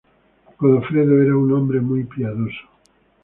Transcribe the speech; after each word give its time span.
Godofredo 0.57 1.21
era 1.21 1.37
un 1.37 1.51
hombre 1.53 1.79
muy 1.79 2.05
piadoso. 2.05 2.67